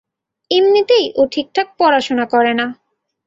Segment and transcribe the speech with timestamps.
[0.51, 2.65] এমনিতেই, ও ঠিকঠাক পড়াশোনা করে না।